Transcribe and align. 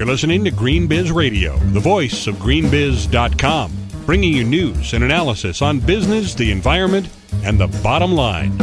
You're 0.00 0.08
listening 0.08 0.44
to 0.44 0.50
Green 0.50 0.86
Biz 0.86 1.12
Radio, 1.12 1.58
the 1.58 1.78
voice 1.78 2.26
of 2.26 2.36
greenbiz.com, 2.36 3.70
bringing 4.06 4.32
you 4.32 4.44
news 4.44 4.94
and 4.94 5.04
analysis 5.04 5.60
on 5.60 5.78
business, 5.78 6.34
the 6.34 6.50
environment, 6.50 7.10
and 7.44 7.60
the 7.60 7.66
bottom 7.82 8.12
line. 8.12 8.56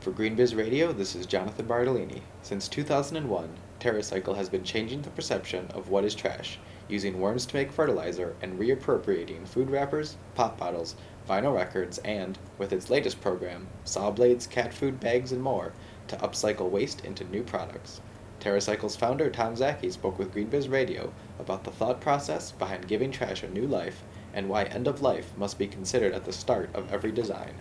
For 0.00 0.12
GreenBiz 0.12 0.56
Radio, 0.56 0.94
this 0.94 1.14
is 1.14 1.26
Jonathan 1.26 1.66
Bardelline. 1.66 2.22
Since 2.40 2.68
2001, 2.68 3.50
TerraCycle 3.80 4.34
has 4.34 4.48
been 4.48 4.64
changing 4.64 5.02
the 5.02 5.10
perception 5.10 5.66
of 5.74 5.90
what 5.90 6.06
is 6.06 6.14
trash, 6.14 6.58
using 6.88 7.20
worms 7.20 7.44
to 7.44 7.56
make 7.56 7.70
fertilizer 7.70 8.34
and 8.40 8.58
reappropriating 8.58 9.46
food 9.46 9.68
wrappers, 9.68 10.16
pop 10.34 10.58
bottles, 10.58 10.96
vinyl 11.28 11.54
records, 11.54 11.98
and, 11.98 12.38
with 12.56 12.72
its 12.72 12.88
latest 12.88 13.20
program, 13.20 13.66
saw 13.84 14.10
blades, 14.10 14.46
cat 14.46 14.72
food 14.72 15.00
bags, 15.00 15.32
and 15.32 15.42
more, 15.42 15.74
to 16.08 16.16
upcycle 16.16 16.70
waste 16.70 17.04
into 17.04 17.24
new 17.24 17.42
products. 17.42 18.00
TerraCycle's 18.40 18.96
founder 18.96 19.30
Tom 19.30 19.54
Szaky 19.54 19.90
spoke 19.90 20.18
with 20.18 20.34
GreenBiz 20.34 20.70
Radio 20.70 21.12
about 21.38 21.64
the 21.64 21.70
thought 21.70 22.00
process 22.00 22.52
behind 22.52 22.86
giving 22.86 23.10
trash 23.10 23.42
a 23.42 23.48
new 23.48 23.66
life 23.66 24.02
and 24.34 24.48
why 24.48 24.64
end 24.64 24.86
of 24.86 25.00
life 25.00 25.32
must 25.36 25.58
be 25.58 25.66
considered 25.66 26.12
at 26.12 26.24
the 26.24 26.32
start 26.32 26.68
of 26.74 26.92
every 26.92 27.12
design. 27.12 27.54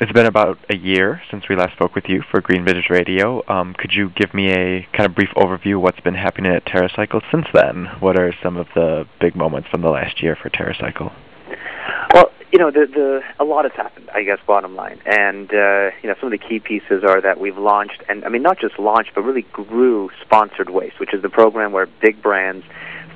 It's 0.00 0.12
been 0.12 0.26
about 0.26 0.58
a 0.70 0.76
year 0.76 1.20
since 1.30 1.46
we 1.48 1.56
last 1.56 1.72
spoke 1.74 1.94
with 1.94 2.08
you 2.08 2.22
for 2.30 2.40
Green 2.40 2.64
Biz 2.64 2.88
Radio. 2.88 3.42
Um, 3.48 3.74
could 3.74 3.92
you 3.92 4.10
give 4.16 4.32
me 4.32 4.50
a 4.50 4.88
kind 4.96 5.06
of 5.06 5.14
brief 5.14 5.28
overview 5.36 5.76
of 5.76 5.82
what's 5.82 6.00
been 6.00 6.14
happening 6.14 6.52
at 6.52 6.64
TerraCycle 6.64 7.20
since 7.30 7.46
then? 7.52 7.86
What 8.00 8.18
are 8.18 8.32
some 8.42 8.56
of 8.56 8.66
the 8.74 9.06
big 9.20 9.36
moments 9.36 9.68
from 9.68 9.82
the 9.82 9.90
last 9.90 10.22
year 10.22 10.36
for 10.40 10.48
TerraCycle? 10.48 11.12
You 12.52 12.58
know, 12.58 12.70
the 12.70 12.86
the 12.86 13.20
a 13.38 13.44
lot 13.44 13.64
has 13.64 13.72
happened. 13.72 14.10
I 14.12 14.24
guess 14.24 14.38
bottom 14.46 14.74
line, 14.74 15.00
and 15.06 15.48
uh, 15.52 15.90
you 16.02 16.08
know, 16.08 16.14
some 16.20 16.32
of 16.32 16.38
the 16.38 16.38
key 16.38 16.58
pieces 16.58 17.04
are 17.04 17.20
that 17.20 17.38
we've 17.38 17.58
launched, 17.58 18.02
and 18.08 18.24
I 18.24 18.28
mean, 18.28 18.42
not 18.42 18.58
just 18.58 18.78
launched, 18.78 19.12
but 19.14 19.22
really 19.22 19.46
grew 19.52 20.10
sponsored 20.20 20.70
waste, 20.70 20.98
which 20.98 21.14
is 21.14 21.22
the 21.22 21.28
program 21.28 21.72
where 21.72 21.86
big 22.00 22.20
brands 22.20 22.64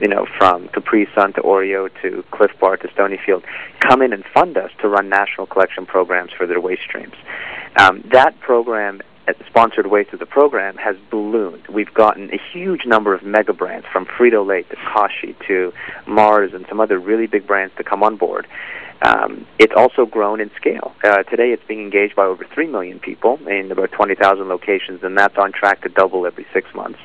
you 0.01 0.09
know, 0.09 0.27
from 0.39 0.69
Capri 0.69 1.09
Sun 1.15 1.35
to 1.35 1.41
Oreo 1.41 1.89
to 2.03 2.25
Clif 2.31 2.51
Bar 2.59 2.77
to 2.79 2.89
Stonyfield, 2.89 3.45
come 3.81 4.03
in 4.03 4.13
and 4.13 4.25
fund 4.35 4.57
us 4.57 4.71
to 4.81 4.89
run 4.89 5.09
national 5.09 5.47
collection 5.47 5.87
programs 5.87 6.33
for 6.33 6.47
their 6.47 6.61
waste 6.61 6.83
streams. 6.83 7.15
Um, 7.77 8.03
that 8.13 8.39
program, 8.41 9.01
uh, 9.29 9.33
sponsored 9.47 9.87
waste 9.87 10.11
the 10.19 10.27
program, 10.27 10.77
has 10.77 10.97
ballooned. 11.11 11.67
We've 11.69 11.93
gotten 11.93 12.31
a 12.33 12.41
huge 12.53 12.87
number 12.87 13.15
of 13.15 13.23
mega 13.23 13.53
brands, 13.53 13.87
from 13.93 14.07
Frito 14.07 14.47
Lay 14.47 14.63
to 14.63 14.77
Kashi 14.77 15.37
to 15.47 15.73
Mars 16.07 16.53
and 16.55 16.67
some 16.69 16.81
other 16.81 16.99
really 16.99 17.27
big 17.27 17.47
brands 17.47 17.75
to 17.77 17.85
come 17.85 18.03
on 18.03 18.17
board. 18.17 18.47
Um, 19.03 19.47
it's 19.59 19.75
also 19.77 20.07
grown 20.07 20.41
in 20.41 20.51
scale. 20.57 20.95
Uh, 21.03 21.23
today, 21.25 21.53
it's 21.53 21.63
being 21.67 21.81
engaged 21.81 22.17
by 22.17 22.25
over 22.25 22.45
3 22.55 22.67
million 22.69 22.99
people 23.01 23.39
in 23.47 23.71
about 23.71 23.93
20,000 23.93 24.49
locations, 24.49 25.03
and 25.03 25.17
that's 25.17 25.37
on 25.37 25.53
track 25.53 25.83
to 25.83 25.89
double 25.89 26.27
every 26.27 26.47
six 26.53 26.73
months. 26.75 26.99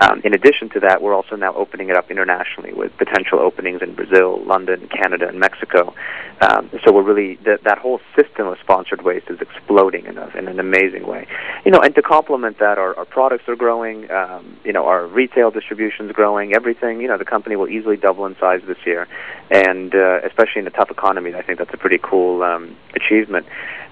Um, 0.00 0.20
in 0.24 0.34
addition 0.34 0.70
to 0.70 0.80
that, 0.80 1.02
we're 1.02 1.14
also 1.14 1.36
now 1.36 1.54
opening 1.54 1.88
it 1.88 1.96
up 1.96 2.10
internationally 2.10 2.72
with 2.72 2.96
potential 2.96 3.38
openings 3.38 3.80
in 3.80 3.94
Brazil, 3.94 4.42
London, 4.44 4.88
Canada, 4.88 5.28
and 5.28 5.38
Mexico. 5.38 5.94
Um, 6.40 6.68
so 6.84 6.92
we're 6.92 7.02
really 7.02 7.36
that 7.44 7.78
whole 7.78 8.00
system 8.16 8.48
of 8.48 8.58
sponsored 8.58 9.02
waste 9.02 9.30
is 9.30 9.40
exploding 9.40 10.06
in, 10.06 10.18
a, 10.18 10.26
in 10.36 10.48
an 10.48 10.58
amazing 10.58 11.06
way. 11.06 11.28
You 11.64 11.70
know, 11.70 11.78
and 11.78 11.94
to 11.94 12.02
complement 12.02 12.58
that, 12.58 12.76
our, 12.76 12.96
our 12.96 13.04
products 13.04 13.44
are 13.46 13.54
growing. 13.54 14.10
Um, 14.10 14.58
you 14.64 14.72
know, 14.72 14.86
our 14.86 15.06
retail 15.06 15.52
distribution 15.52 16.06
is 16.06 16.12
growing. 16.12 16.54
Everything. 16.54 17.00
You 17.00 17.08
know, 17.08 17.18
the 17.18 17.24
company 17.24 17.54
will 17.54 17.68
easily 17.68 17.96
double 17.96 18.26
in 18.26 18.36
size 18.40 18.62
this 18.66 18.78
year, 18.84 19.06
and 19.50 19.94
uh, 19.94 20.20
especially 20.24 20.60
in 20.60 20.66
a 20.66 20.70
tough 20.70 20.90
economy, 20.90 21.34
I 21.34 21.42
think 21.42 21.58
that's 21.58 21.74
a 21.74 21.76
pretty 21.76 21.98
cool 22.02 22.42
um, 22.42 22.76
achievement. 22.94 23.46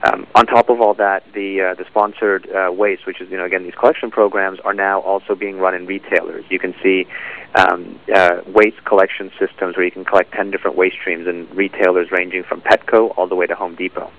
Um, 0.04 0.26
on 0.34 0.46
top 0.46 0.68
of 0.68 0.80
all 0.80 0.94
that, 0.94 1.24
the 1.32 1.60
uh, 1.60 1.74
the 1.74 1.84
sponsored 1.84 2.50
uh, 2.50 2.72
waste, 2.72 3.06
which 3.06 3.20
is 3.20 3.30
you 3.30 3.36
know 3.36 3.44
again 3.44 3.62
these 3.62 3.74
collection 3.74 4.10
programs, 4.10 4.58
are 4.60 4.74
now 4.74 5.00
also 5.00 5.34
being 5.34 5.58
run 5.58 5.74
in 5.74 5.86
retailers. 5.86 6.44
You 6.48 6.58
can 6.58 6.74
see 6.82 7.06
um, 7.54 8.00
uh, 8.12 8.40
waste 8.46 8.84
collection 8.84 9.30
systems 9.38 9.76
where 9.76 9.84
you 9.84 9.92
can 9.92 10.04
collect 10.04 10.32
ten 10.32 10.50
different 10.50 10.76
waste 10.76 10.96
streams 10.96 11.26
in 11.26 11.48
retailers 11.54 12.10
ranging 12.10 12.42
from 12.42 12.60
Petco 12.62 13.16
all 13.16 13.28
the 13.28 13.36
way 13.36 13.46
to 13.46 13.54
Home 13.54 13.76
Depot. 13.76 14.10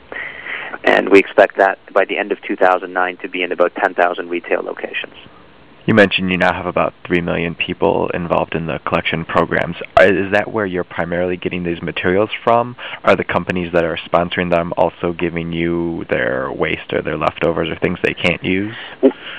And 0.85 1.09
we 1.09 1.19
expect 1.19 1.57
that 1.57 1.79
by 1.93 2.05
the 2.05 2.17
end 2.17 2.31
of 2.31 2.41
2009 2.41 3.17
to 3.17 3.29
be 3.29 3.43
in 3.43 3.51
about 3.51 3.73
10,000 3.75 4.29
retail 4.29 4.61
locations. 4.61 5.13
You 5.85 5.93
mentioned 5.93 6.31
you 6.31 6.37
now 6.37 6.53
have 6.53 6.65
about 6.65 6.93
3 7.05 7.19
million 7.19 7.55
people 7.55 8.09
involved 8.13 8.55
in 8.55 8.67
the 8.67 8.79
collection 8.87 9.25
programs. 9.25 9.75
Uh, 9.99 10.03
is 10.03 10.31
that 10.31 10.49
where 10.49 10.65
you're 10.65 10.85
primarily 10.85 11.35
getting 11.35 11.65
these 11.65 11.81
materials 11.81 12.29
from? 12.41 12.77
Are 13.03 13.17
the 13.17 13.25
companies 13.25 13.73
that 13.73 13.83
are 13.83 13.97
sponsoring 13.97 14.49
them 14.49 14.71
also 14.77 15.11
giving 15.11 15.51
you 15.51 16.05
their 16.09 16.49
waste 16.53 16.93
or 16.93 17.01
their 17.01 17.17
leftovers 17.17 17.67
or 17.67 17.75
things 17.79 17.99
they 18.01 18.13
can't 18.13 18.41
use? 18.45 18.73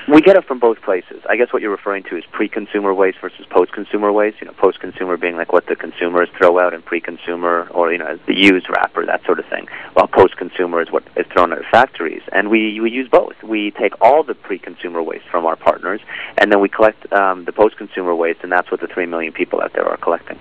We 0.07 0.21
get 0.21 0.37
it 0.37 0.45
from 0.45 0.59
both 0.59 0.83
places. 0.83 1.23
I 1.31 1.37
guess 1.37 1.51
what 1.51 1.63
you're 1.63 1.71
referring 1.71 2.03
to 2.05 2.17
is 2.19 2.25
pre-consumer 2.31 2.93
waste 2.93 3.19
versus 3.23 3.47
post-consumer 3.49 4.13
waste. 4.13 4.37
You 4.41 4.49
know, 4.49 4.53
post-consumer 4.53 5.17
being 5.17 5.37
like 5.37 5.51
what 5.51 5.67
the 5.67 5.77
consumers 5.77 6.29
throw 6.37 6.59
out, 6.59 6.75
and 6.75 6.85
pre-consumer, 6.85 7.69
or 7.71 7.91
you 7.91 7.99
know, 7.99 8.19
the 8.27 8.37
used 8.37 8.69
wrapper, 8.69 9.07
that 9.07 9.25
sort 9.25 9.39
of 9.39 9.47
thing. 9.47 9.67
While 9.95 10.09
post-consumer 10.09 10.83
is 10.83 10.93
what 10.93 11.05
is 11.17 11.25
thrown 11.33 11.55
out 11.55 11.65
at 11.65 11.71
factories, 11.71 12.21
and 12.33 12.51
we 12.51 12.79
we 12.81 12.91
use 12.91 13.09
both. 13.09 13.43
We 13.43 13.71
take 13.71 13.95
all 14.03 14.23
the 14.23 14.35
pre-consumer 14.35 15.03
waste 15.03 15.25
from 15.31 15.47
our 15.47 15.57
partners, 15.57 16.03
and 16.39 16.51
then 16.51 16.61
we 16.61 16.69
collect 16.69 17.11
um, 17.13 17.45
the 17.45 17.53
post-consumer 17.53 18.15
waste, 18.15 18.41
and 18.43 18.51
that's 18.51 18.71
what 18.71 18.81
the 18.81 18.87
three 18.87 19.07
million 19.07 19.33
people 19.33 19.61
out 19.61 19.73
there 19.73 19.87
are 19.87 19.97
collecting. 19.97 20.41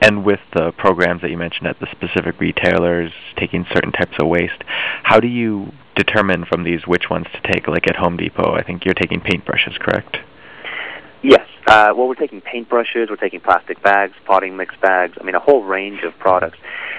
And 0.00 0.24
with 0.24 0.40
the 0.52 0.72
programs 0.72 1.22
that 1.22 1.30
you 1.30 1.38
mentioned 1.38 1.66
at 1.66 1.80
the 1.80 1.86
specific 1.90 2.38
retailers 2.38 3.12
taking 3.36 3.64
certain 3.72 3.92
types 3.92 4.12
of 4.18 4.26
waste, 4.28 4.62
how 5.02 5.18
do 5.18 5.28
you 5.28 5.72
determine 5.96 6.44
from 6.44 6.64
these 6.64 6.86
which 6.86 7.08
ones 7.08 7.26
to 7.32 7.52
take? 7.52 7.68
Like 7.68 7.88
at 7.88 7.96
Home 7.96 8.16
Depot, 8.16 8.54
I 8.54 8.62
think 8.62 8.84
you're 8.84 8.94
taking 8.94 9.20
paintbrushes, 9.20 9.78
correct? 9.78 10.18
Yes. 11.22 11.48
Uh, 11.66 11.94
well, 11.96 12.06
we're 12.06 12.16
taking 12.16 12.42
paintbrushes, 12.42 13.08
we're 13.08 13.16
taking 13.16 13.40
plastic 13.40 13.82
bags, 13.82 14.12
potting 14.26 14.58
mix 14.58 14.74
bags. 14.82 15.16
I 15.18 15.24
mean, 15.24 15.34
a 15.34 15.40
whole 15.40 15.62
range 15.62 16.02
of 16.02 16.12
products. 16.18 16.58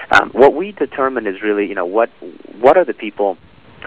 Um, 0.09 0.31
what 0.31 0.55
we 0.55 0.71
determine 0.71 1.27
is 1.27 1.43
really, 1.43 1.67
you 1.67 1.75
know, 1.75 1.85
what 1.85 2.09
what 2.59 2.75
are 2.75 2.85
the 2.85 2.93
people 2.93 3.37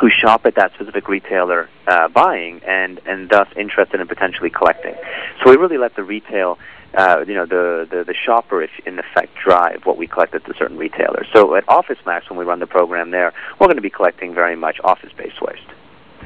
who 0.01 0.09
shop 0.11 0.47
at 0.47 0.55
that 0.55 0.73
specific 0.75 1.09
retailer 1.09 1.69
uh, 1.87 2.09
buying 2.09 2.61
and 2.67 3.01
and 3.07 3.29
thus 3.29 3.49
interested 3.57 4.01
in 4.01 4.07
potentially 4.07 4.51
collecting. 4.51 4.95
So 5.43 5.51
we 5.51 5.57
really 5.57 5.79
let 5.79 5.97
the 5.97 6.05
retail 6.05 6.59
uh, 6.95 7.25
you 7.27 7.35
know, 7.35 7.45
the, 7.45 7.87
the, 7.91 8.05
the 8.05 8.15
shopper, 8.15 8.63
if 8.63 8.71
in 8.87 8.99
effect, 8.99 9.35
drive 9.45 9.85
what 9.85 9.99
we 9.99 10.07
collect 10.07 10.35
at 10.35 10.45
the 10.45 10.55
certain 10.59 10.79
retailers. 10.79 11.27
So 11.35 11.55
at 11.55 11.69
Office 11.69 11.99
Max, 12.07 12.31
when 12.31 12.39
we 12.39 12.47
run 12.47 12.61
the 12.61 12.67
program 12.67 13.11
there, 13.11 13.35
we're 13.61 13.67
going 13.67 13.77
to 13.77 13.83
be 13.83 13.91
collecting 13.91 14.35
very 14.35 14.57
much 14.57 14.81
office-based 14.83 15.41
waste. 15.43 15.69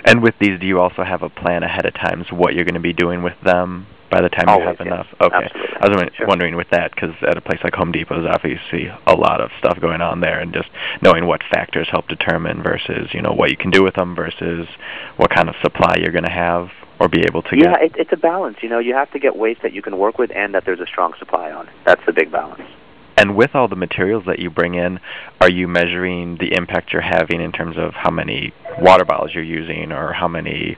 And 0.04 0.22
with 0.22 0.34
these, 0.38 0.60
do 0.60 0.66
you 0.66 0.80
also 0.80 1.02
have 1.02 1.22
a 1.22 1.28
plan 1.28 1.62
ahead 1.62 1.84
of 1.84 1.94
time 1.94 2.24
what 2.30 2.54
you're 2.54 2.64
going 2.64 2.74
to 2.74 2.80
be 2.80 2.92
doing 2.92 3.22
with 3.22 3.38
them 3.42 3.86
by 4.12 4.20
the 4.20 4.28
time 4.28 4.48
Always, 4.48 4.62
you 4.62 4.68
have 4.68 4.76
yes. 4.78 4.86
enough? 4.86 5.06
Okay. 5.20 5.44
Absolutely. 5.46 5.76
I 5.80 5.88
was 5.88 6.10
Sure. 6.14 6.26
wondering 6.26 6.54
with 6.56 6.68
that 6.70 6.94
because 6.94 7.14
at 7.22 7.36
a 7.36 7.40
place 7.40 7.60
like 7.64 7.74
Home 7.74 7.90
Depot, 7.90 8.20
there's 8.20 8.32
obviously 8.34 8.92
a 9.06 9.14
lot 9.14 9.40
of 9.40 9.50
stuff 9.58 9.80
going 9.80 10.02
on 10.02 10.20
there, 10.20 10.38
and 10.38 10.52
just 10.52 10.68
knowing 11.00 11.26
what 11.26 11.40
factors 11.50 11.88
help 11.90 12.06
determine 12.08 12.62
versus 12.62 13.08
you 13.14 13.22
know 13.22 13.32
what 13.32 13.50
you 13.50 13.56
can 13.56 13.70
do 13.70 13.82
with 13.82 13.94
them 13.94 14.14
versus 14.14 14.68
what 15.16 15.30
kind 15.30 15.48
of 15.48 15.54
supply 15.62 15.96
you're 15.98 16.12
going 16.12 16.24
to 16.24 16.30
have 16.30 16.68
or 17.00 17.08
be 17.08 17.22
able 17.22 17.42
to 17.42 17.56
Yeah, 17.56 17.72
get. 17.72 17.82
it, 17.82 17.92
it's 17.96 18.12
a 18.12 18.16
balance. 18.16 18.58
You 18.62 18.68
know, 18.68 18.78
you 18.78 18.94
have 18.94 19.10
to 19.12 19.18
get 19.18 19.34
waste 19.34 19.62
that 19.62 19.72
you 19.72 19.82
can 19.82 19.96
work 19.98 20.18
with 20.18 20.30
and 20.30 20.54
that 20.54 20.64
there's 20.66 20.80
a 20.80 20.86
strong 20.86 21.14
supply 21.18 21.50
on. 21.50 21.68
That's 21.84 22.04
the 22.06 22.12
big 22.12 22.30
balance. 22.30 22.62
And 23.16 23.36
with 23.36 23.54
all 23.54 23.68
the 23.68 23.76
materials 23.76 24.24
that 24.26 24.38
you 24.38 24.48
bring 24.50 24.74
in, 24.74 24.98
are 25.40 25.50
you 25.50 25.68
measuring 25.68 26.38
the 26.38 26.54
impact 26.56 26.92
you're 26.92 27.02
having 27.02 27.40
in 27.42 27.52
terms 27.52 27.76
of 27.76 27.92
how 27.94 28.10
many 28.10 28.52
water 28.80 29.04
bottles 29.04 29.32
you're 29.34 29.44
using 29.44 29.92
or 29.92 30.12
how 30.12 30.28
many 30.28 30.76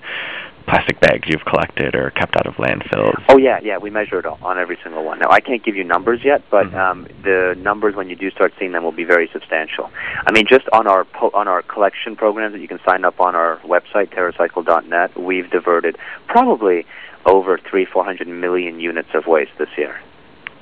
plastic 0.66 0.98
bags 1.00 1.28
you've 1.28 1.44
collected 1.44 1.94
or 1.94 2.10
kept 2.10 2.36
out 2.36 2.46
of 2.46 2.54
landfills? 2.54 3.22
Oh 3.28 3.36
yeah, 3.36 3.60
yeah, 3.62 3.78
we 3.78 3.90
measure 3.90 4.18
it 4.18 4.26
on 4.26 4.58
every 4.58 4.78
single 4.82 5.04
one. 5.04 5.18
Now 5.18 5.30
I 5.30 5.40
can't 5.40 5.62
give 5.62 5.76
you 5.76 5.84
numbers 5.84 6.20
yet, 6.24 6.42
but 6.50 6.66
Mhm. 6.66 6.74
um, 6.78 7.06
the 7.22 7.54
numbers 7.58 7.94
when 7.94 8.08
you 8.08 8.16
do 8.16 8.30
start 8.30 8.52
seeing 8.58 8.72
them 8.72 8.82
will 8.82 8.92
be 8.92 9.04
very 9.04 9.28
substantial. 9.32 9.90
I 10.26 10.32
mean, 10.32 10.46
just 10.46 10.68
on 10.72 10.86
our 10.86 11.04
po- 11.04 11.30
on 11.34 11.48
our 11.48 11.62
collection 11.62 12.16
programs 12.16 12.52
that 12.54 12.60
you 12.60 12.68
can 12.68 12.80
sign 12.86 13.04
up 13.04 13.20
on 13.20 13.34
our 13.34 13.58
website 13.64 14.08
terracycle.net, 14.08 15.18
we've 15.18 15.50
diverted 15.50 15.96
probably 16.28 16.86
over 17.26 17.58
three, 17.58 17.84
four 17.84 18.04
hundred 18.04 18.28
million 18.28 18.80
units 18.80 19.08
of 19.14 19.26
waste 19.26 19.52
this 19.58 19.70
year. 19.76 19.96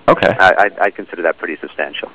Okay. 0.09 0.29
I, 0.39 0.51
I, 0.59 0.85
I 0.87 0.91
consider 0.91 1.23
that 1.23 1.39
pretty 1.39 1.57
substantial. 1.61 2.11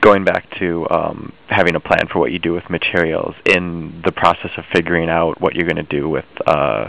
Going 0.00 0.24
back 0.24 0.48
to 0.58 0.86
um, 0.90 1.32
having 1.48 1.74
a 1.74 1.80
plan 1.80 2.08
for 2.10 2.18
what 2.18 2.32
you 2.32 2.38
do 2.38 2.54
with 2.54 2.70
materials, 2.70 3.34
in 3.44 4.00
the 4.02 4.12
process 4.12 4.50
of 4.56 4.64
figuring 4.72 5.10
out 5.10 5.38
what 5.40 5.54
you're 5.54 5.66
going 5.66 5.76
to 5.76 5.82
do 5.82 6.08
with 6.08 6.24
uh, 6.46 6.88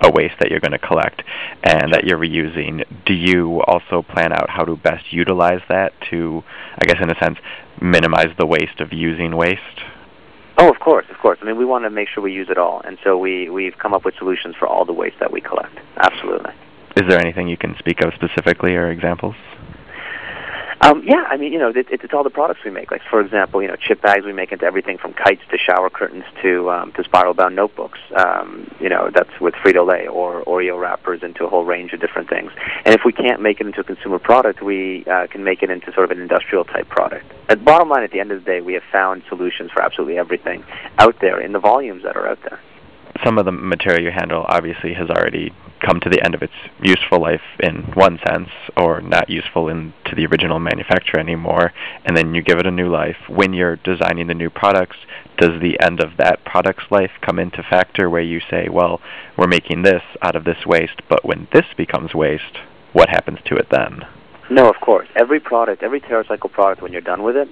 a 0.00 0.10
waste 0.10 0.34
that 0.40 0.50
you're 0.50 0.60
going 0.60 0.72
to 0.72 0.78
collect 0.78 1.22
and 1.62 1.92
that 1.92 2.04
you're 2.04 2.18
reusing, 2.18 2.84
do 3.04 3.12
you 3.12 3.60
also 3.62 4.02
plan 4.02 4.32
out 4.32 4.48
how 4.48 4.64
to 4.64 4.76
best 4.76 5.12
utilize 5.12 5.60
that 5.68 5.92
to, 6.10 6.42
I 6.78 6.86
guess, 6.86 6.98
in 7.02 7.10
a 7.10 7.18
sense, 7.18 7.38
minimize 7.80 8.34
the 8.38 8.46
waste 8.46 8.80
of 8.80 8.92
using 8.92 9.36
waste? 9.36 9.60
Oh, 10.56 10.68
of 10.68 10.80
course, 10.80 11.06
of 11.10 11.18
course. 11.18 11.38
I 11.40 11.44
mean, 11.44 11.56
we 11.56 11.64
want 11.64 11.84
to 11.84 11.90
make 11.90 12.08
sure 12.08 12.22
we 12.22 12.32
use 12.32 12.48
it 12.50 12.58
all, 12.58 12.80
and 12.84 12.98
so 13.04 13.16
we 13.16 13.48
we've 13.48 13.78
come 13.78 13.94
up 13.94 14.04
with 14.04 14.14
solutions 14.18 14.56
for 14.58 14.66
all 14.66 14.84
the 14.84 14.92
waste 14.92 15.16
that 15.20 15.30
we 15.30 15.40
collect. 15.40 15.78
Absolutely. 15.96 16.50
Is 16.96 17.04
there 17.08 17.20
anything 17.20 17.46
you 17.46 17.56
can 17.56 17.76
speak 17.78 18.00
of 18.00 18.12
specifically 18.14 18.74
or 18.74 18.90
examples? 18.90 19.36
Um, 20.80 21.02
yeah, 21.04 21.24
I 21.28 21.36
mean, 21.36 21.52
you 21.52 21.58
know, 21.58 21.70
it, 21.70 21.88
it's 21.90 22.14
all 22.14 22.22
the 22.22 22.30
products 22.30 22.60
we 22.64 22.70
make. 22.70 22.90
Like, 22.90 23.02
for 23.10 23.20
example, 23.20 23.60
you 23.60 23.68
know, 23.68 23.76
chip 23.76 24.00
bags 24.00 24.24
we 24.24 24.32
make 24.32 24.52
into 24.52 24.64
everything 24.64 24.96
from 24.96 25.12
kites 25.12 25.42
to 25.50 25.58
shower 25.58 25.90
curtains 25.90 26.24
to 26.42 26.70
um, 26.70 26.92
to 26.92 27.02
spiral-bound 27.02 27.56
notebooks. 27.56 27.98
Um, 28.16 28.70
you 28.78 28.88
know, 28.88 29.10
that's 29.12 29.40
with 29.40 29.54
Frito-Lay 29.54 30.06
or 30.06 30.44
Oreo 30.44 30.80
wrappers 30.80 31.22
into 31.22 31.44
a 31.44 31.48
whole 31.48 31.64
range 31.64 31.92
of 31.92 32.00
different 32.00 32.28
things. 32.28 32.52
And 32.84 32.94
if 32.94 33.00
we 33.04 33.12
can't 33.12 33.42
make 33.42 33.60
it 33.60 33.66
into 33.66 33.80
a 33.80 33.84
consumer 33.84 34.20
product, 34.20 34.62
we 34.62 35.04
uh, 35.06 35.26
can 35.26 35.42
make 35.42 35.62
it 35.62 35.70
into 35.70 35.92
sort 35.92 36.04
of 36.04 36.10
an 36.12 36.20
industrial 36.20 36.64
type 36.64 36.88
product. 36.88 37.26
At 37.48 37.64
bottom 37.64 37.88
line, 37.88 38.04
at 38.04 38.12
the 38.12 38.20
end 38.20 38.30
of 38.30 38.44
the 38.44 38.48
day, 38.48 38.60
we 38.60 38.74
have 38.74 38.84
found 38.92 39.24
solutions 39.28 39.72
for 39.72 39.82
absolutely 39.82 40.18
everything 40.18 40.64
out 40.98 41.16
there 41.20 41.40
in 41.40 41.52
the 41.52 41.58
volumes 41.60 42.04
that 42.04 42.16
are 42.16 42.28
out 42.28 42.38
there 42.42 42.60
some 43.24 43.38
of 43.38 43.44
the 43.44 43.52
material 43.52 44.02
you 44.02 44.10
handle 44.10 44.44
obviously 44.48 44.94
has 44.94 45.10
already 45.10 45.52
come 45.80 46.00
to 46.00 46.10
the 46.10 46.22
end 46.24 46.34
of 46.34 46.42
its 46.42 46.52
useful 46.82 47.20
life 47.20 47.42
in 47.60 47.92
one 47.94 48.18
sense 48.26 48.48
or 48.76 49.00
not 49.00 49.28
useful 49.28 49.68
in 49.68 49.92
to 50.04 50.14
the 50.14 50.26
original 50.26 50.58
manufacturer 50.58 51.20
anymore 51.20 51.72
and 52.04 52.16
then 52.16 52.34
you 52.34 52.42
give 52.42 52.58
it 52.58 52.66
a 52.66 52.70
new 52.70 52.88
life. 52.88 53.16
When 53.28 53.52
you're 53.52 53.76
designing 53.76 54.26
the 54.26 54.34
new 54.34 54.50
products 54.50 54.96
does 55.36 55.60
the 55.60 55.78
end 55.80 56.00
of 56.00 56.16
that 56.18 56.44
product's 56.44 56.90
life 56.90 57.12
come 57.20 57.38
into 57.38 57.62
factor 57.62 58.10
where 58.10 58.22
you 58.22 58.40
say 58.50 58.68
well 58.68 59.00
we're 59.36 59.46
making 59.46 59.82
this 59.82 60.02
out 60.22 60.36
of 60.36 60.44
this 60.44 60.66
waste 60.66 61.00
but 61.08 61.24
when 61.24 61.48
this 61.52 61.66
becomes 61.76 62.14
waste 62.14 62.58
what 62.92 63.08
happens 63.08 63.38
to 63.44 63.54
it 63.56 63.68
then 63.70 64.00
no, 64.50 64.68
of 64.68 64.76
course. 64.80 65.08
Every 65.14 65.40
product, 65.40 65.82
every 65.82 66.00
TerraCycle 66.00 66.50
product, 66.50 66.82
when 66.82 66.92
you're 66.92 67.00
done 67.00 67.22
with 67.22 67.36
it, 67.36 67.48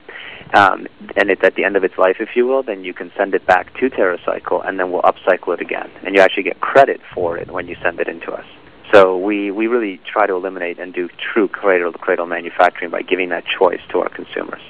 um, 0.54 0.86
and 1.16 1.30
it's 1.30 1.42
at 1.44 1.54
the 1.54 1.64
end 1.64 1.76
of 1.76 1.84
its 1.84 1.98
life, 1.98 2.16
if 2.20 2.30
you 2.34 2.46
will, 2.46 2.62
then 2.62 2.84
you 2.84 2.94
can 2.94 3.12
send 3.16 3.34
it 3.34 3.46
back 3.46 3.74
to 3.78 3.90
TerraCycle, 3.90 4.66
and 4.66 4.78
then 4.78 4.90
we'll 4.90 5.02
upcycle 5.02 5.54
it 5.54 5.60
again, 5.60 5.90
and 6.04 6.14
you 6.14 6.20
actually 6.20 6.44
get 6.44 6.60
credit 6.60 7.00
for 7.14 7.36
it 7.36 7.50
when 7.50 7.68
you 7.68 7.76
send 7.82 8.00
it 8.00 8.08
into 8.08 8.32
us. 8.32 8.46
So 8.92 9.18
we, 9.18 9.50
we 9.50 9.66
really 9.66 10.00
try 10.10 10.26
to 10.26 10.34
eliminate 10.34 10.78
and 10.78 10.94
do 10.94 11.08
true 11.32 11.48
cradle 11.48 11.92
to 11.92 11.98
cradle 11.98 12.26
manufacturing 12.26 12.90
by 12.90 13.02
giving 13.02 13.28
that 13.30 13.44
choice 13.58 13.80
to 13.90 13.98
our 13.98 14.08
consumers. 14.08 14.62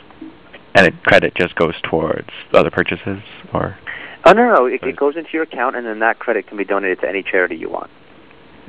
And 0.74 0.86
it, 0.86 1.02
credit 1.04 1.34
just 1.34 1.54
goes 1.54 1.74
towards 1.82 2.28
other 2.52 2.70
purchases, 2.70 3.22
or? 3.52 3.78
Oh 4.24 4.32
no, 4.32 4.54
no, 4.54 4.66
it, 4.66 4.82
it 4.82 4.96
goes 4.96 5.16
into 5.16 5.30
your 5.32 5.42
account, 5.42 5.76
and 5.76 5.86
then 5.86 6.00
that 6.00 6.18
credit 6.18 6.48
can 6.48 6.56
be 6.56 6.64
donated 6.64 7.00
to 7.00 7.08
any 7.08 7.22
charity 7.22 7.56
you 7.56 7.70
want 7.70 7.90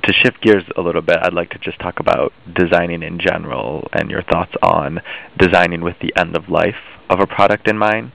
to 0.07 0.13
shift 0.13 0.41
gears 0.41 0.63
a 0.77 0.81
little 0.81 1.01
bit, 1.01 1.17
I'd 1.21 1.33
like 1.33 1.49
to 1.51 1.59
just 1.59 1.79
talk 1.79 1.99
about 1.99 2.31
designing 2.55 3.03
in 3.03 3.19
general 3.19 3.87
and 3.93 4.09
your 4.09 4.23
thoughts 4.23 4.53
on 4.61 5.01
designing 5.37 5.81
with 5.81 5.95
the 6.01 6.13
end 6.17 6.35
of 6.35 6.49
life 6.49 6.75
of 7.09 7.19
a 7.19 7.27
product 7.27 7.67
in 7.67 7.77
mind. 7.77 8.13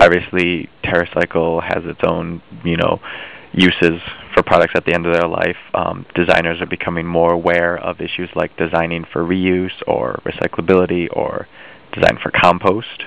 Obviously, 0.00 0.68
TerraCycle 0.82 1.62
has 1.62 1.84
its 1.84 2.00
own, 2.06 2.42
you 2.64 2.76
know, 2.76 3.00
uses 3.52 4.00
for 4.34 4.42
products 4.42 4.72
at 4.76 4.84
the 4.84 4.94
end 4.94 5.06
of 5.06 5.12
their 5.12 5.28
life. 5.28 5.56
Um, 5.74 6.06
designers 6.14 6.60
are 6.60 6.66
becoming 6.66 7.06
more 7.06 7.32
aware 7.32 7.76
of 7.76 8.00
issues 8.00 8.28
like 8.34 8.56
designing 8.56 9.04
for 9.12 9.22
reuse 9.22 9.82
or 9.86 10.20
recyclability 10.24 11.08
or 11.12 11.48
design 11.92 12.18
for 12.22 12.30
compost. 12.30 13.04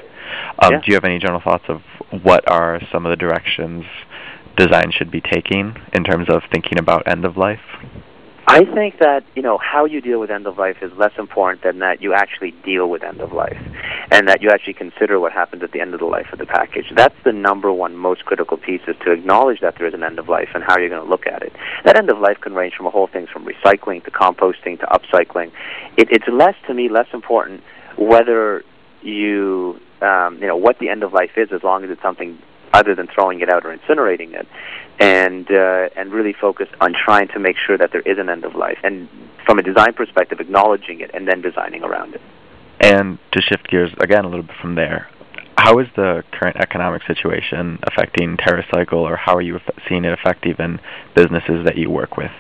Um, 0.59 0.73
yeah. 0.73 0.79
Do 0.79 0.83
you 0.87 0.93
have 0.93 1.03
any 1.03 1.19
general 1.19 1.41
thoughts 1.41 1.65
of 1.67 1.81
what 2.23 2.49
are 2.49 2.79
some 2.91 3.05
of 3.05 3.09
the 3.11 3.15
directions 3.15 3.85
design 4.57 4.91
should 4.91 5.09
be 5.09 5.21
taking 5.21 5.75
in 5.93 6.03
terms 6.03 6.27
of 6.29 6.41
thinking 6.51 6.77
about 6.77 7.07
end 7.07 7.25
of 7.25 7.37
life? 7.37 7.59
I 8.49 8.65
think 8.65 8.97
that 8.97 9.23
you 9.35 9.43
know 9.43 9.59
how 9.59 9.85
you 9.85 10.01
deal 10.01 10.19
with 10.19 10.31
end 10.31 10.47
of 10.47 10.57
life 10.57 10.77
is 10.81 10.91
less 10.97 11.11
important 11.19 11.61
than 11.61 11.77
that 11.79 12.01
you 12.01 12.15
actually 12.15 12.49
deal 12.65 12.89
with 12.89 13.03
end 13.03 13.21
of 13.21 13.31
life, 13.31 13.61
and 14.09 14.27
that 14.27 14.41
you 14.41 14.49
actually 14.49 14.73
consider 14.73 15.19
what 15.19 15.31
happens 15.31 15.61
at 15.61 15.71
the 15.71 15.79
end 15.79 15.93
of 15.93 15.99
the 15.99 16.07
life 16.07 16.25
of 16.33 16.39
the 16.39 16.47
package. 16.47 16.85
That's 16.95 17.13
the 17.23 17.31
number 17.31 17.71
one 17.71 17.95
most 17.95 18.25
critical 18.25 18.57
piece 18.57 18.81
is 18.87 18.95
to 19.05 19.11
acknowledge 19.11 19.59
that 19.59 19.75
there 19.77 19.85
is 19.85 19.93
an 19.93 20.03
end 20.03 20.17
of 20.17 20.29
life 20.29 20.49
and 20.55 20.63
how 20.63 20.79
you're 20.79 20.89
going 20.89 21.03
to 21.03 21.07
look 21.07 21.27
at 21.27 21.43
it. 21.43 21.53
That 21.85 21.95
end 21.95 22.09
of 22.09 22.17
life 22.17 22.41
can 22.41 22.55
range 22.55 22.73
from 22.73 22.87
a 22.87 22.89
whole 22.89 23.05
things 23.05 23.29
from 23.29 23.45
recycling 23.45 24.03
to 24.05 24.09
composting 24.09 24.79
to 24.79 24.87
upcycling. 24.87 25.51
It, 25.95 26.07
it's 26.09 26.27
less 26.27 26.55
to 26.65 26.73
me 26.73 26.89
less 26.89 27.07
important 27.13 27.61
whether 27.99 28.63
you 29.03 29.79
um, 30.01 30.39
you 30.41 30.47
know 30.47 30.57
what 30.57 30.79
the 30.79 30.89
end 30.89 31.03
of 31.03 31.13
life 31.13 31.37
is 31.37 31.49
as 31.51 31.61
long 31.61 31.83
as 31.83 31.91
it's 31.91 32.01
something 32.01 32.39
other 32.73 32.95
than 32.95 33.07
throwing 33.07 33.41
it 33.41 33.49
out 33.49 33.65
or 33.65 33.75
incinerating 33.75 34.33
it, 34.33 34.47
and 34.99 35.49
uh, 35.51 35.89
and 35.95 36.11
really 36.11 36.33
focus 36.33 36.67
on 36.81 36.93
trying 36.93 37.27
to 37.29 37.39
make 37.39 37.57
sure 37.57 37.77
that 37.77 37.91
there 37.91 38.01
is 38.01 38.17
an 38.17 38.29
end 38.29 38.45
of 38.45 38.55
life, 38.55 38.79
and 38.83 39.07
from 39.45 39.59
a 39.59 39.63
design 39.63 39.93
perspective, 39.93 40.39
acknowledging 40.39 40.99
it 40.99 41.11
and 41.13 41.27
then 41.27 41.41
designing 41.41 41.83
around 41.83 42.15
it. 42.15 42.21
And 42.79 43.19
to 43.31 43.41
shift 43.41 43.67
gears 43.69 43.91
again 43.99 44.23
a 44.25 44.29
little 44.29 44.45
bit 44.45 44.55
from 44.61 44.75
there, 44.75 45.09
how 45.57 45.79
is 45.79 45.87
the 45.95 46.23
current 46.31 46.57
economic 46.57 47.03
situation 47.03 47.79
affecting 47.83 48.37
TerraCycle, 48.37 48.93
or 48.93 49.17
how 49.17 49.35
are 49.35 49.41
you 49.41 49.59
seeing 49.87 50.05
it 50.05 50.13
affect 50.13 50.45
even 50.45 50.79
businesses 51.15 51.65
that 51.65 51.77
you 51.77 51.89
work 51.89 52.15
with? 52.15 52.31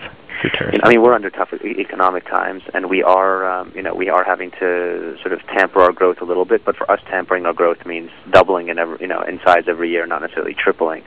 I 0.83 0.89
mean, 0.89 1.01
we're 1.01 1.13
under 1.13 1.29
tough 1.29 1.53
economic 1.53 2.25
times, 2.25 2.63
and 2.73 2.89
we 2.89 3.03
are, 3.03 3.49
um, 3.49 3.71
you 3.75 3.81
know, 3.81 3.93
we 3.93 4.09
are 4.09 4.23
having 4.23 4.51
to 4.51 5.17
sort 5.21 5.33
of 5.33 5.41
tamper 5.47 5.81
our 5.81 5.91
growth 5.91 6.21
a 6.21 6.25
little 6.25 6.45
bit. 6.45 6.63
But 6.63 6.77
for 6.77 6.89
us, 6.89 6.99
tampering 7.07 7.45
our 7.45 7.53
growth 7.53 7.85
means 7.85 8.11
doubling 8.31 8.69
in 8.69 8.79
every, 8.79 8.97
you 9.01 9.07
know, 9.07 9.21
in 9.21 9.39
size 9.45 9.65
every 9.67 9.89
year, 9.89 10.05
not 10.05 10.21
necessarily 10.21 10.53
tripling. 10.53 11.03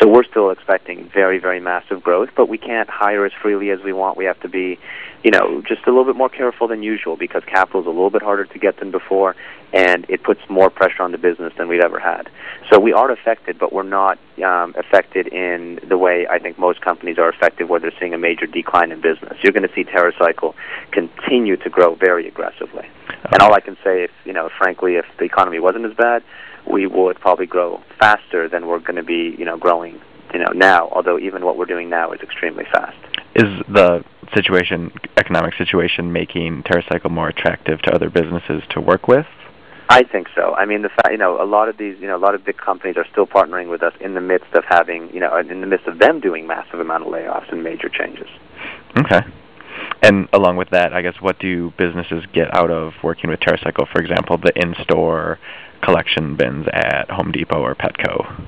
So 0.00 0.08
we're 0.08 0.24
still 0.24 0.50
expecting 0.50 1.08
very, 1.12 1.38
very 1.38 1.60
massive 1.60 2.02
growth, 2.02 2.30
but 2.36 2.48
we 2.48 2.58
can't 2.58 2.88
hire 2.88 3.24
as 3.24 3.32
freely 3.40 3.70
as 3.70 3.80
we 3.84 3.92
want. 3.92 4.16
We 4.16 4.24
have 4.24 4.40
to 4.40 4.48
be, 4.48 4.78
you 5.22 5.30
know, 5.30 5.62
just 5.62 5.86
a 5.86 5.90
little 5.90 6.04
bit 6.04 6.16
more 6.16 6.28
careful 6.28 6.66
than 6.66 6.82
usual 6.82 7.16
because 7.16 7.42
capital 7.46 7.80
is 7.82 7.86
a 7.86 7.90
little 7.90 8.10
bit 8.10 8.22
harder 8.22 8.46
to 8.46 8.58
get 8.58 8.78
than 8.78 8.90
before, 8.90 9.36
and 9.72 10.04
it 10.08 10.22
puts 10.22 10.40
more 10.48 10.70
pressure 10.70 11.02
on 11.02 11.12
the 11.12 11.18
business 11.18 11.52
than 11.56 11.68
we've 11.68 11.80
ever 11.80 12.00
had. 12.00 12.28
So 12.70 12.80
we 12.80 12.92
are 12.92 13.10
affected, 13.10 13.58
but 13.58 13.72
we're 13.72 13.82
not 13.84 14.18
um, 14.44 14.74
affected 14.76 15.28
in 15.28 15.78
the 15.88 15.98
way 15.98 16.26
I 16.28 16.38
think 16.38 16.58
most 16.58 16.80
companies 16.80 17.18
are 17.18 17.28
affected, 17.28 17.68
where 17.68 17.78
they're 17.78 17.92
seeing 18.00 18.14
a 18.14 18.18
major 18.18 18.46
decline 18.46 18.71
in 18.92 19.00
business. 19.00 19.36
You're 19.42 19.52
going 19.52 19.68
to 19.68 19.74
see 19.74 19.84
TerraCycle 19.84 20.54
continue 20.90 21.56
to 21.58 21.70
grow 21.70 21.94
very 21.94 22.26
aggressively. 22.26 22.86
And 23.08 23.34
uh-huh. 23.34 23.46
all 23.46 23.54
I 23.54 23.60
can 23.60 23.76
say, 23.84 24.04
if 24.04 24.10
you 24.24 24.32
know, 24.32 24.48
frankly, 24.58 24.96
if 24.96 25.04
the 25.18 25.24
economy 25.24 25.58
wasn't 25.60 25.84
as 25.84 25.94
bad, 25.94 26.22
we 26.70 26.86
would 26.86 27.20
probably 27.20 27.46
grow 27.46 27.82
faster 27.98 28.48
than 28.48 28.66
we're 28.66 28.78
going 28.78 28.96
to 28.96 29.02
be, 29.02 29.34
you 29.38 29.44
know, 29.44 29.58
growing, 29.58 30.00
you 30.32 30.38
know, 30.38 30.52
now. 30.54 30.88
Although 30.92 31.18
even 31.18 31.44
what 31.44 31.56
we're 31.56 31.66
doing 31.66 31.90
now 31.90 32.12
is 32.12 32.20
extremely 32.20 32.64
fast. 32.72 32.96
Is 33.34 33.62
the 33.68 34.04
situation, 34.34 34.92
economic 35.16 35.54
situation, 35.54 36.12
making 36.12 36.62
TerraCycle 36.64 37.10
more 37.10 37.28
attractive 37.28 37.80
to 37.82 37.94
other 37.94 38.10
businesses 38.10 38.62
to 38.70 38.80
work 38.80 39.08
with? 39.08 39.26
I 39.92 40.04
think 40.04 40.28
so. 40.34 40.54
I 40.54 40.64
mean, 40.64 40.80
the 40.80 40.88
fact 40.88 41.10
you 41.10 41.18
know, 41.18 41.38
a 41.38 41.44
lot 41.44 41.68
of 41.68 41.76
these, 41.76 41.98
you 42.00 42.06
know, 42.06 42.16
a 42.16 42.24
lot 42.24 42.34
of 42.34 42.42
big 42.46 42.56
companies 42.56 42.96
are 42.96 43.04
still 43.12 43.26
partnering 43.26 43.68
with 43.68 43.82
us 43.82 43.92
in 44.00 44.14
the 44.14 44.22
midst 44.22 44.50
of 44.54 44.64
having, 44.66 45.12
you 45.12 45.20
know, 45.20 45.36
in 45.36 45.60
the 45.60 45.66
midst 45.66 45.86
of 45.86 45.98
them 45.98 46.18
doing 46.18 46.46
massive 46.46 46.80
amount 46.80 47.04
of 47.04 47.12
layoffs 47.12 47.52
and 47.52 47.62
major 47.62 47.90
changes. 47.90 48.28
Okay. 48.96 49.20
And 50.00 50.30
along 50.32 50.56
with 50.56 50.70
that, 50.70 50.94
I 50.94 51.02
guess, 51.02 51.16
what 51.20 51.38
do 51.38 51.74
businesses 51.76 52.24
get 52.32 52.56
out 52.56 52.70
of 52.70 52.94
working 53.04 53.28
with 53.28 53.40
TerraCycle? 53.40 53.86
For 53.92 54.00
example, 54.00 54.38
the 54.38 54.52
in-store 54.56 55.38
collection 55.82 56.36
bins 56.36 56.66
at 56.72 57.10
Home 57.10 57.30
Depot 57.30 57.60
or 57.60 57.74
Petco. 57.74 58.46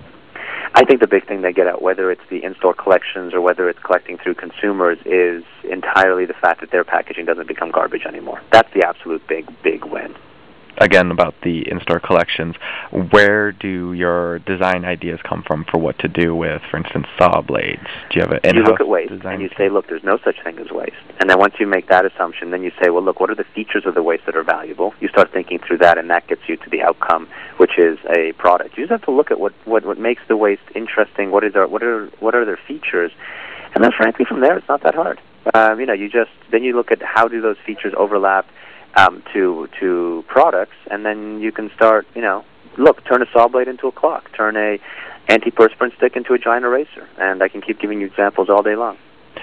I 0.73 0.87
think 0.87 1.01
the 1.01 1.07
big 1.07 1.27
thing 1.27 1.43
they 1.43 1.53
get 1.53 1.67
out, 1.67 1.83
whether 1.83 2.11
it's 2.11 2.23
the 2.31 2.43
in-store 2.43 2.73
collections 2.73 3.35
or 3.35 3.43
whether 3.43 3.69
it's 3.69 3.79
collecting 3.81 4.17
through 4.17 4.37
consumers, 4.37 4.97
is 5.05 5.45
entirely 5.63 6.25
the 6.25 6.33
fact 6.33 6.63
that 6.63 6.71
their 6.71 6.85
packaging 6.85 7.27
doesn't 7.27 7.49
become 7.49 7.71
garbage 7.71 8.07
anymore. 8.07 8.41
That's 8.51 8.73
the 8.73 8.87
absolute 8.87 9.27
big, 9.29 9.47
big 9.63 9.85
win 9.85 10.15
again 10.78 11.11
about 11.11 11.35
the 11.43 11.69
in-store 11.71 12.00
collections, 12.00 12.54
where 13.11 13.52
do 13.52 13.93
your 13.93 14.40
design 14.40 14.85
ideas 14.85 15.21
come 15.23 15.43
from 15.47 15.64
for 15.71 15.78
what 15.78 15.99
to 16.00 16.09
do 16.09 16.35
with, 16.35 16.62
for 16.71 16.76
instance, 16.76 17.07
saw 17.19 17.40
blades? 17.40 17.87
Do 18.11 18.16
you 18.16 18.21
have 18.23 18.33
an 18.33 18.54
You 18.54 18.62
look 18.62 18.81
at 18.81 18.88
waste 18.88 19.12
and 19.12 19.43
you 19.43 19.50
say, 19.57 19.69
look, 19.69 19.88
there's 19.88 20.04
no 20.04 20.19
such 20.25 20.37
thing 20.43 20.59
as 20.59 20.71
waste. 20.71 20.97
And 21.21 21.31
then 21.31 21.38
once 21.38 21.54
you 21.59 21.66
make 21.66 21.88
that 21.88 22.04
assumption, 22.04 22.50
then 22.50 22.62
you 22.62 22.73
say, 22.83 22.90
well, 22.90 23.02
look, 23.02 23.21
what 23.21 23.31
are 23.31 23.35
the 23.35 23.45
features 23.54 23.85
of 23.87 23.95
the 23.95 24.02
waste 24.02 24.26
that 24.26 24.37
are 24.37 24.43
valuable? 24.43 24.95
You 25.00 25.09
start 25.09 25.33
thinking 25.33 25.59
through 25.59 25.78
that, 25.78 25.99
and 25.99 26.11
that 26.11 26.26
gets 26.26 26.43
you 26.49 26.57
to 26.57 26.71
the 26.71 26.83
outcome, 26.83 27.28
which 27.59 27.78
is 27.78 27.99
a 28.16 28.33
product. 28.33 28.76
You 28.76 28.85
just 28.85 28.93
have 28.93 29.02
to 29.02 29.11
look 29.11 29.31
at 29.31 29.38
what 29.38 29.52
what, 29.64 29.85
what 29.85 29.99
makes 29.99 30.23
the 30.28 30.37
waste 30.37 30.62
interesting. 30.75 31.31
What 31.31 31.45
is 31.45 31.54
our, 31.54 31.66
what 31.66 31.83
are 31.83 32.07
what 32.21 32.35
are 32.35 32.45
their 32.45 32.59
features? 32.69 33.12
And 33.75 33.83
then, 33.83 33.93
frankly, 33.97 34.25
from 34.25 34.40
there, 34.40 34.57
it's 34.57 34.69
not 34.69 34.83
that 34.83 34.95
hard. 34.95 35.21
Um, 35.52 35.81
you 35.81 35.87
know, 35.87 35.93
you 35.93 36.09
just 36.09 36.31
then 36.50 36.62
you 36.62 36.75
look 36.75 36.90
at 36.90 37.02
how 37.02 37.28
do 37.28 37.40
those 37.40 37.57
features 37.66 37.93
overlap 37.97 38.47
um, 38.97 39.23
to 39.33 39.69
to 39.81 40.25
products, 40.29 40.77
and 40.91 41.05
then 41.05 41.41
you 41.41 41.53
can 41.53 41.71
start. 41.75 42.07
You 42.15 42.23
know, 42.23 42.45
look, 42.79 43.05
turn 43.05 43.23
a 43.23 43.27
saw 43.33 43.49
blade 43.49 43.69
into 43.69 43.89
a 43.89 43.93
clock, 43.93 44.31
turn 44.33 44.57
a 44.57 44.79
antiperspirant 45.29 45.97
stick 45.97 46.17
into 46.17 46.35
a 46.35 46.39
giant 46.39 46.65
eraser, 46.65 47.09
and 47.19 47.43
I 47.43 47.49
can 47.49 47.61
keep 47.63 47.81
giving 47.81 48.01
you 48.01 48.07
examples 48.07 48.49
all 48.51 48.63
day 48.63 48.77
long. 48.77 48.99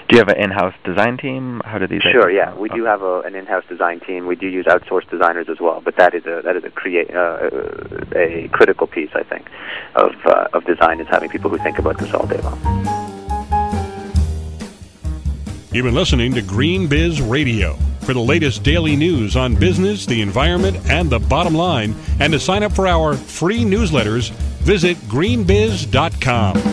Do 0.08 0.16
you 0.16 0.18
have 0.18 0.28
an 0.28 0.38
in-house 0.38 0.74
design 0.84 1.16
team? 1.16 1.60
How 1.64 1.78
do 1.78 1.86
these? 1.86 2.02
Sure, 2.02 2.30
yeah, 2.30 2.54
we 2.54 2.68
do 2.68 2.84
have 2.84 3.02
a, 3.02 3.20
an 3.20 3.34
in-house 3.34 3.64
design 3.68 4.00
team. 4.00 4.26
We 4.26 4.36
do 4.36 4.46
use 4.46 4.66
outsourced 4.66 5.08
designers 5.10 5.48
as 5.48 5.60
well, 5.60 5.80
but 5.80 5.96
that 5.96 6.14
is 6.14 6.24
a 6.26 6.42
that 6.42 6.56
is 6.56 6.64
a 6.64 6.70
create 6.70 7.14
uh, 7.14 7.50
a 8.14 8.48
critical 8.52 8.86
piece, 8.86 9.10
I 9.14 9.22
think, 9.22 9.48
of 9.94 10.12
uh, 10.24 10.48
of 10.52 10.64
design 10.64 11.00
is 11.00 11.08
having 11.08 11.30
people 11.30 11.50
who 11.50 11.58
think 11.58 11.78
about 11.78 11.98
this 11.98 12.12
all 12.14 12.26
day 12.26 12.38
long. 12.38 12.58
You've 15.72 15.84
been 15.84 15.94
listening 15.94 16.34
to 16.34 16.42
Green 16.42 16.86
Biz 16.86 17.22
Radio. 17.22 17.78
For 18.02 18.14
the 18.14 18.20
latest 18.20 18.64
daily 18.64 18.96
news 18.96 19.36
on 19.36 19.54
business, 19.54 20.06
the 20.06 20.22
environment, 20.22 20.76
and 20.88 21.08
the 21.08 21.20
bottom 21.20 21.54
line, 21.54 21.94
and 22.18 22.32
to 22.32 22.40
sign 22.40 22.64
up 22.64 22.72
for 22.72 22.88
our 22.88 23.14
free 23.14 23.60
newsletters, 23.60 24.30
visit 24.62 24.96
greenbiz.com. 25.08 26.71